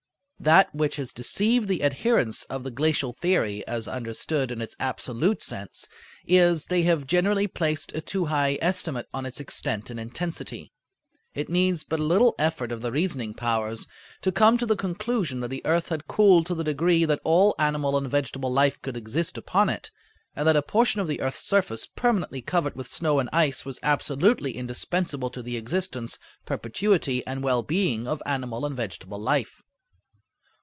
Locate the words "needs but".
11.51-11.99